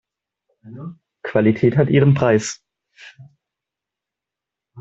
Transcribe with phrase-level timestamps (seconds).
[1.21, 2.63] Qualität hat ihren Preis.